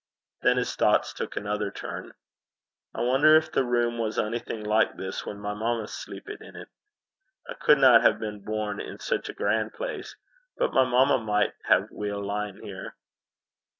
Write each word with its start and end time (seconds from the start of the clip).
Then 0.41 0.57
his 0.57 0.75
thoughts 0.75 1.13
took 1.13 1.35
another 1.37 1.69
turn. 1.69 2.13
'I 2.95 3.01
wonner 3.01 3.39
gin 3.39 3.51
the 3.53 3.63
room 3.63 3.99
was 3.99 4.17
onything 4.17 4.63
like 4.63 4.95
this 4.97 5.27
whan 5.27 5.39
my 5.39 5.53
mamma 5.53 5.87
sleepit 5.87 6.41
in 6.41 6.55
't? 6.55 6.69
I 7.47 7.53
cudna 7.53 8.01
hae 8.01 8.13
been 8.13 8.39
born 8.43 8.81
in 8.81 8.97
sic 8.97 9.29
a 9.29 9.33
gran' 9.33 9.69
place. 9.69 10.15
But 10.57 10.73
my 10.73 10.85
mamma 10.85 11.19
micht 11.23 11.53
hae 11.67 11.81
weel 11.91 12.19
lien 12.25 12.63
here.' 12.63 12.95